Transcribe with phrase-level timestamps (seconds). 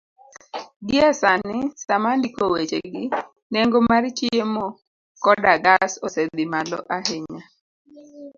[0.87, 3.03] Gie sani, sama andiko wechegi,
[3.51, 4.65] nengo mar chiemo
[5.23, 7.43] koda gas osedhi malo ahinya